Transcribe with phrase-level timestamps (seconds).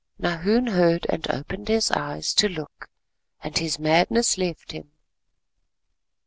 [0.19, 2.89] Nahoon heard and opened his eyes to look
[3.43, 4.89] and his madness left him.